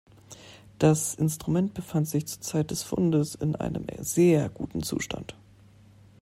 Das 0.79 1.13
Instrument 1.13 1.75
befand 1.75 2.07
sich 2.07 2.25
zur 2.25 2.41
Zeit 2.41 2.71
des 2.71 2.81
Fundes 2.81 3.35
in 3.35 3.55
einem 3.55 3.85
sehr 4.01 4.49
guten 4.49 4.81
Zustand. 4.81 5.35